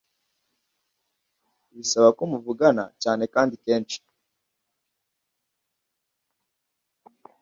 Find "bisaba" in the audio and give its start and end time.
1.75-2.07